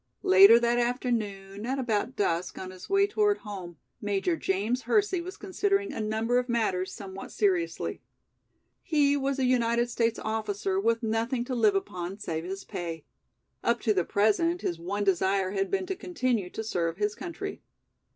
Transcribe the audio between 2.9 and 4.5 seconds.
toward home, Major